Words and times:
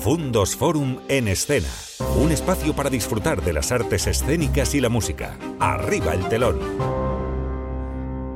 Fundos 0.00 0.56
Forum 0.56 1.00
en 1.08 1.28
Escena. 1.28 1.68
Un 2.18 2.32
espacio 2.32 2.74
para 2.74 2.88
disfrutar 2.88 3.42
de 3.42 3.52
las 3.52 3.70
artes 3.70 4.06
escénicas 4.06 4.74
y 4.74 4.80
la 4.80 4.88
música. 4.88 5.36
Arriba 5.60 6.14
el 6.14 6.26
telón. 6.26 6.58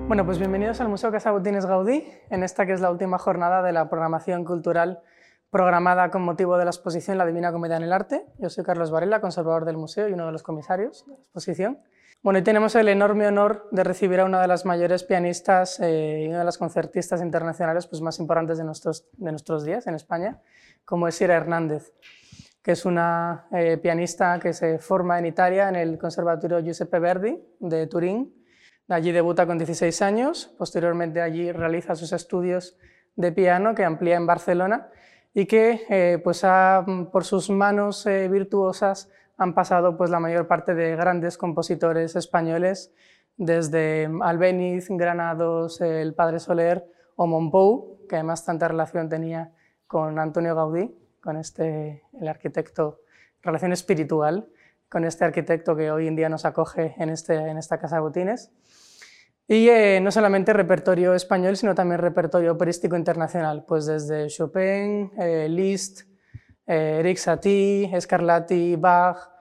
Bueno, 0.06 0.26
pues 0.26 0.38
bienvenidos 0.38 0.82
al 0.82 0.90
Museo 0.90 1.10
Casa 1.10 1.30
Botines 1.30 1.64
Gaudí, 1.64 2.06
en 2.28 2.42
esta 2.42 2.66
que 2.66 2.74
es 2.74 2.82
la 2.82 2.90
última 2.90 3.16
jornada 3.16 3.62
de 3.62 3.72
la 3.72 3.88
programación 3.88 4.44
cultural 4.44 5.00
programada 5.48 6.10
con 6.10 6.20
motivo 6.20 6.58
de 6.58 6.64
la 6.66 6.70
exposición 6.70 7.16
La 7.16 7.24
Divina 7.24 7.50
Comedia 7.50 7.78
en 7.78 7.84
el 7.84 7.94
Arte. 7.94 8.26
Yo 8.38 8.50
soy 8.50 8.62
Carlos 8.62 8.90
Varela, 8.90 9.22
conservador 9.22 9.64
del 9.64 9.78
museo 9.78 10.06
y 10.06 10.12
uno 10.12 10.26
de 10.26 10.32
los 10.32 10.42
comisarios 10.42 11.06
de 11.06 11.12
la 11.12 11.18
exposición. 11.18 11.78
Bueno, 12.24 12.38
hoy 12.38 12.42
tenemos 12.42 12.74
el 12.74 12.88
enorme 12.88 13.26
honor 13.26 13.68
de 13.70 13.84
recibir 13.84 14.18
a 14.18 14.24
una 14.24 14.40
de 14.40 14.48
las 14.48 14.64
mayores 14.64 15.04
pianistas 15.04 15.78
eh, 15.80 16.22
y 16.22 16.28
una 16.28 16.38
de 16.38 16.44
las 16.46 16.56
concertistas 16.56 17.20
internacionales 17.20 17.86
pues, 17.86 18.00
más 18.00 18.18
importantes 18.18 18.56
de 18.56 18.64
nuestros, 18.64 19.04
de 19.18 19.30
nuestros 19.30 19.62
días 19.62 19.86
en 19.88 19.94
España, 19.94 20.40
como 20.86 21.06
es 21.06 21.20
Ira 21.20 21.34
Hernández, 21.34 21.92
que 22.62 22.72
es 22.72 22.86
una 22.86 23.46
eh, 23.52 23.76
pianista 23.76 24.40
que 24.40 24.54
se 24.54 24.78
forma 24.78 25.18
en 25.18 25.26
Italia 25.26 25.68
en 25.68 25.76
el 25.76 25.98
Conservatorio 25.98 26.60
Giuseppe 26.60 26.98
Verdi 26.98 27.38
de 27.58 27.86
Turín. 27.88 28.34
Allí 28.88 29.12
debuta 29.12 29.46
con 29.46 29.58
16 29.58 30.00
años, 30.00 30.50
posteriormente 30.56 31.20
allí 31.20 31.52
realiza 31.52 31.94
sus 31.94 32.14
estudios 32.14 32.78
de 33.16 33.32
piano 33.32 33.74
que 33.74 33.84
amplía 33.84 34.16
en 34.16 34.26
Barcelona 34.26 34.88
y 35.34 35.44
que 35.44 35.82
eh, 35.90 36.18
pues 36.24 36.42
por 37.12 37.24
sus 37.24 37.50
manos 37.50 38.06
virtuosas 38.06 39.10
han 39.36 39.54
pasado 39.54 39.96
pues, 39.96 40.10
la 40.10 40.20
mayor 40.20 40.46
parte 40.46 40.74
de 40.74 40.96
grandes 40.96 41.38
compositores 41.38 42.16
españoles, 42.16 42.92
desde 43.36 44.08
Albéniz, 44.22 44.86
Granados, 44.90 45.80
el 45.80 46.14
Padre 46.14 46.38
Soler 46.38 46.84
o 47.16 47.26
Monpou, 47.26 48.06
que 48.08 48.16
además 48.16 48.44
tanta 48.44 48.68
relación 48.68 49.08
tenía 49.08 49.52
con 49.86 50.18
Antonio 50.18 50.54
Gaudí, 50.54 50.96
con 51.20 51.36
este, 51.36 52.02
el 52.20 52.28
arquitecto, 52.28 53.00
relación 53.42 53.72
espiritual, 53.72 54.48
con 54.88 55.04
este 55.04 55.24
arquitecto 55.24 55.74
que 55.74 55.90
hoy 55.90 56.06
en 56.06 56.16
día 56.16 56.28
nos 56.28 56.44
acoge 56.44 56.94
en, 56.98 57.10
este, 57.10 57.34
en 57.34 57.58
esta 57.58 57.78
Casa 57.78 58.00
Botines. 58.00 58.52
Y 59.46 59.68
eh, 59.68 60.00
no 60.00 60.10
solamente 60.10 60.52
repertorio 60.52 61.14
español, 61.14 61.56
sino 61.56 61.74
también 61.74 62.00
repertorio 62.00 62.52
operístico 62.52 62.96
internacional, 62.96 63.64
pues 63.66 63.86
desde 63.86 64.28
Chopin, 64.28 65.12
eh, 65.18 65.48
Liszt, 65.50 66.08
eh, 66.66 67.14
Satie, 67.16 67.90
Scarlatti, 68.00 68.76
Bach, 68.76 69.34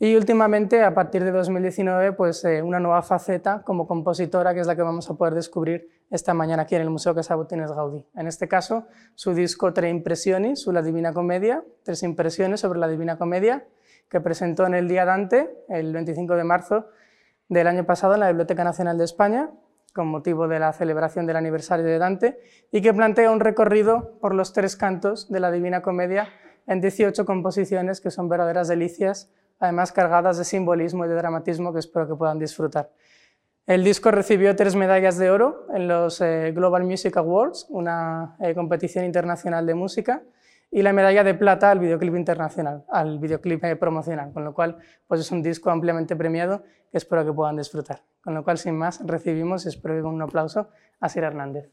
y 0.00 0.14
últimamente, 0.14 0.84
a 0.84 0.94
partir 0.94 1.24
de 1.24 1.32
2019, 1.32 2.12
pues 2.12 2.44
eh, 2.44 2.62
una 2.62 2.78
nueva 2.78 3.02
faceta 3.02 3.62
como 3.64 3.88
compositora, 3.88 4.54
que 4.54 4.60
es 4.60 4.66
la 4.68 4.76
que 4.76 4.82
vamos 4.82 5.10
a 5.10 5.14
poder 5.14 5.34
descubrir 5.34 5.88
esta 6.08 6.34
mañana 6.34 6.62
aquí 6.62 6.76
en 6.76 6.82
el 6.82 6.90
Museo 6.90 7.16
Casa 7.16 7.34
Botines 7.34 7.72
Gaudí. 7.72 8.06
En 8.14 8.28
este 8.28 8.46
caso, 8.46 8.86
su 9.16 9.34
disco 9.34 9.72
Tre 9.72 9.90
Impressioni 9.90 10.54
su 10.54 10.70
La 10.70 10.82
Divina 10.82 11.12
Comedia, 11.12 11.64
tres 11.82 12.04
impresiones 12.04 12.60
sobre 12.60 12.78
la 12.78 12.86
Divina 12.86 13.18
Comedia, 13.18 13.66
que 14.08 14.20
presentó 14.20 14.66
en 14.66 14.74
el 14.74 14.86
Día 14.86 15.04
Dante, 15.04 15.50
el 15.68 15.92
25 15.92 16.36
de 16.36 16.44
marzo 16.44 16.86
del 17.48 17.66
año 17.66 17.84
pasado 17.84 18.14
en 18.14 18.20
la 18.20 18.28
Biblioteca 18.28 18.62
Nacional 18.62 18.98
de 18.98 19.04
España, 19.04 19.50
con 19.94 20.06
motivo 20.06 20.46
de 20.46 20.60
la 20.60 20.72
celebración 20.72 21.26
del 21.26 21.36
aniversario 21.36 21.84
de 21.84 21.98
Dante, 21.98 22.40
y 22.70 22.82
que 22.82 22.94
plantea 22.94 23.32
un 23.32 23.40
recorrido 23.40 24.16
por 24.20 24.32
los 24.32 24.52
tres 24.52 24.76
cantos 24.76 25.28
de 25.28 25.40
la 25.40 25.50
Divina 25.50 25.82
Comedia 25.82 26.28
en 26.68 26.80
18 26.80 27.24
composiciones 27.24 28.00
que 28.00 28.12
son 28.12 28.28
verdaderas 28.28 28.68
delicias 28.68 29.30
además 29.58 29.92
cargadas 29.92 30.38
de 30.38 30.44
simbolismo 30.44 31.04
y 31.04 31.08
de 31.08 31.14
dramatismo 31.14 31.72
que 31.72 31.80
espero 31.80 32.08
que 32.08 32.14
puedan 32.14 32.38
disfrutar. 32.38 32.90
El 33.66 33.84
disco 33.84 34.10
recibió 34.10 34.56
tres 34.56 34.74
medallas 34.74 35.18
de 35.18 35.30
oro 35.30 35.66
en 35.74 35.88
los 35.88 36.20
eh, 36.20 36.52
Global 36.54 36.84
Music 36.84 37.16
Awards, 37.16 37.66
una 37.68 38.36
eh, 38.40 38.54
competición 38.54 39.04
internacional 39.04 39.66
de 39.66 39.74
música, 39.74 40.22
y 40.70 40.82
la 40.82 40.92
medalla 40.92 41.24
de 41.24 41.34
plata 41.34 41.70
al 41.70 41.78
videoclip 41.78 42.14
internacional, 42.14 42.84
al 42.88 43.18
videoclip 43.18 43.62
eh, 43.64 43.76
promocional, 43.76 44.32
con 44.32 44.44
lo 44.44 44.54
cual 44.54 44.78
pues 45.06 45.20
es 45.20 45.30
un 45.30 45.42
disco 45.42 45.70
ampliamente 45.70 46.14
premiado 46.16 46.62
que 46.90 46.98
espero 46.98 47.24
que 47.24 47.32
puedan 47.32 47.56
disfrutar. 47.56 48.02
Con 48.22 48.34
lo 48.34 48.44
cual, 48.44 48.58
sin 48.58 48.76
más, 48.76 49.00
recibimos 49.06 49.64
y 49.64 49.68
espero 49.68 49.96
que 49.96 50.02
con 50.02 50.14
un 50.14 50.22
aplauso 50.22 50.68
a 51.00 51.08
Sir 51.08 51.24
Hernández. 51.24 51.70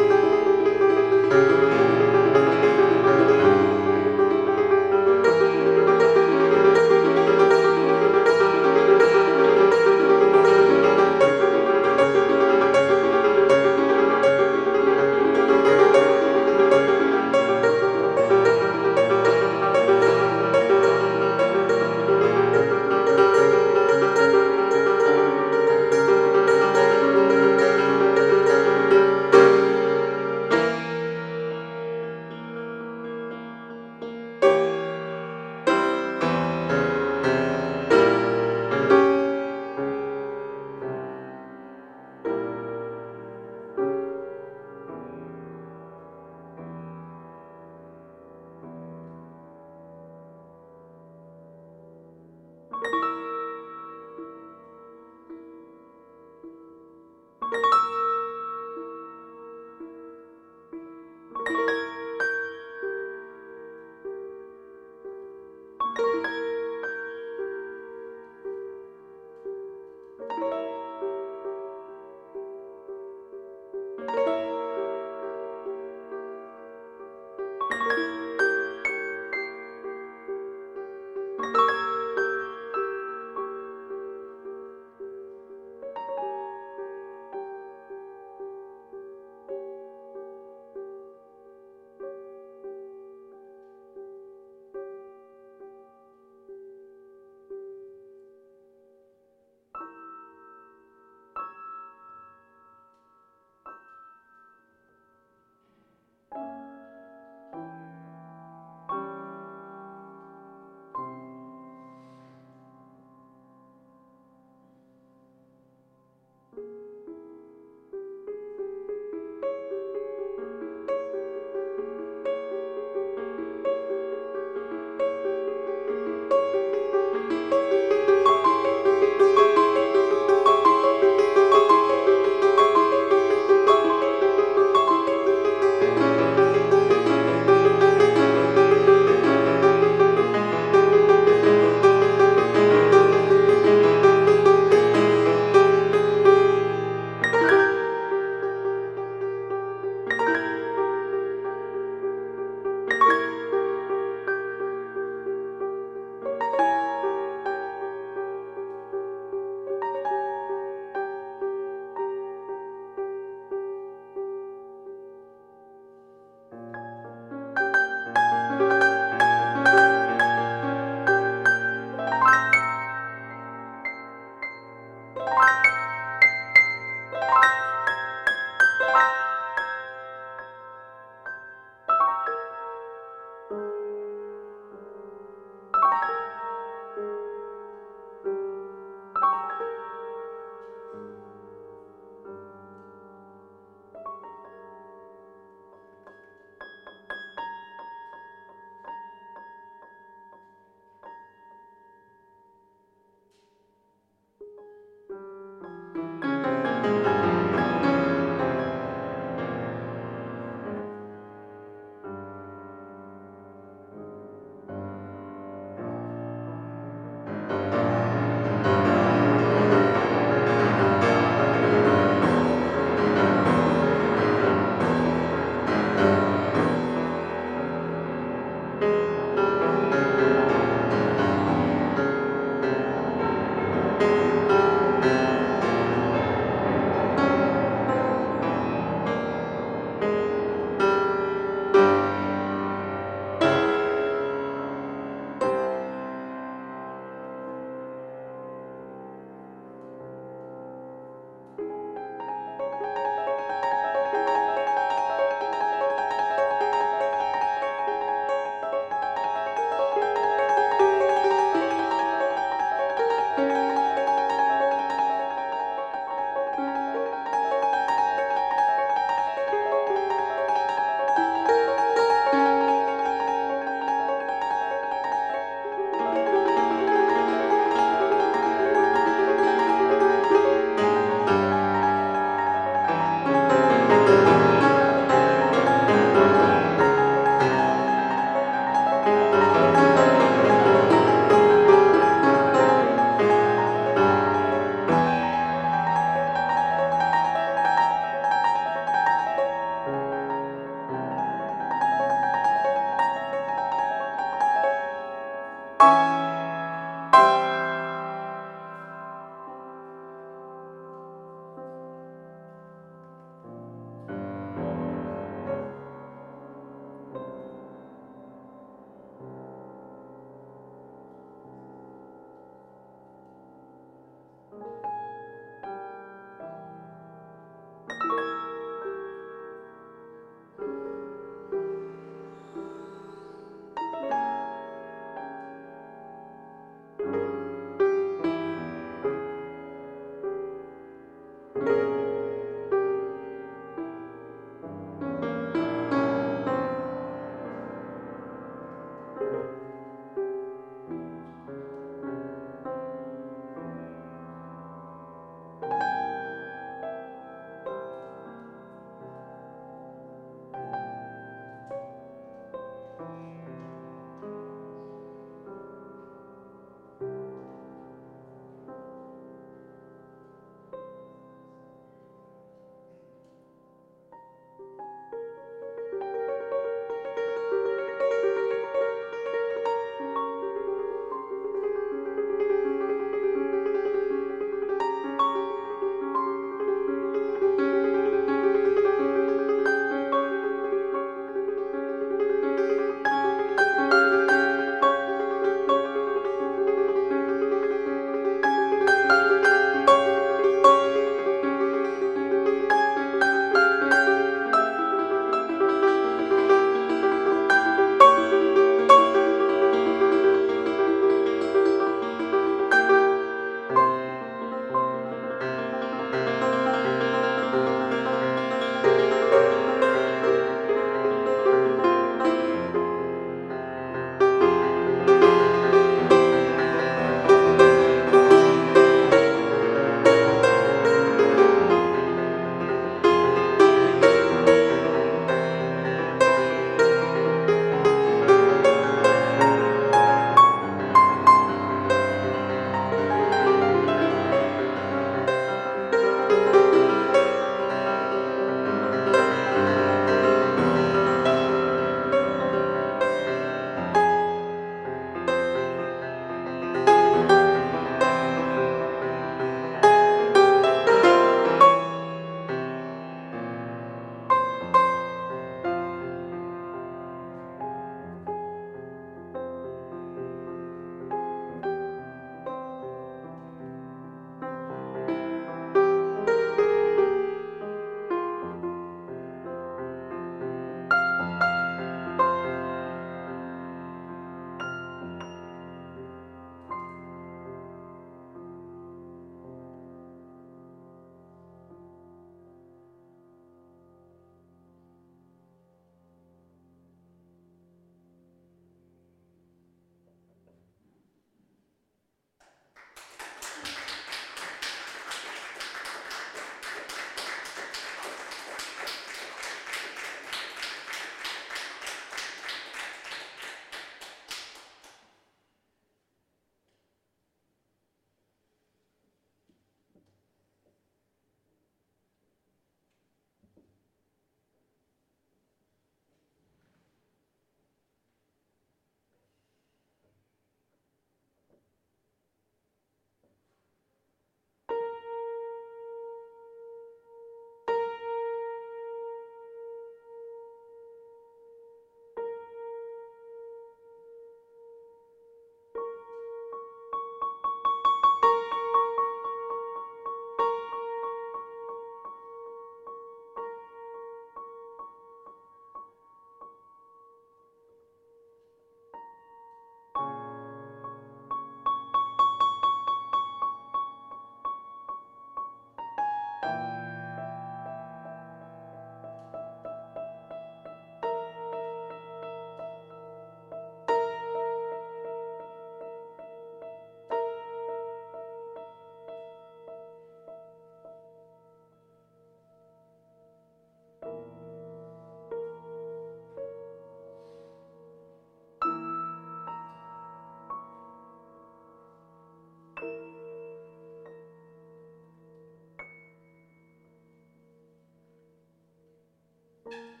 you 599.65 600.00